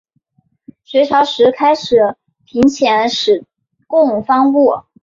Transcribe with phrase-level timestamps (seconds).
[0.83, 3.45] 隋朝时开始频遣使
[3.85, 4.73] 贡方物。